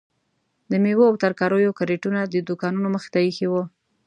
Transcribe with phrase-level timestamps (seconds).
[0.71, 3.63] د میوو او ترکاریو کریټونه د دوکانو مخې ته ایښي وو.